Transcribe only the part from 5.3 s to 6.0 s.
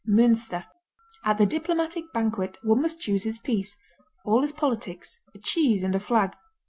A cheese and a